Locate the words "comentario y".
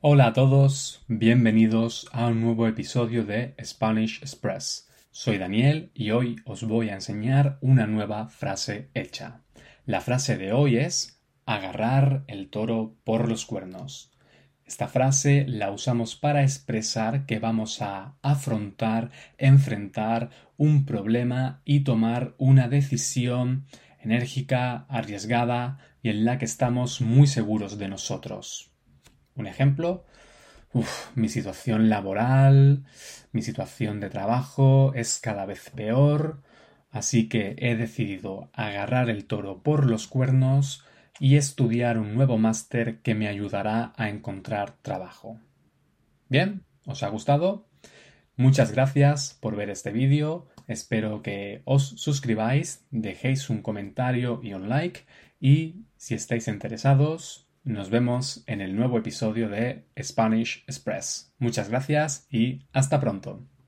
53.62-54.52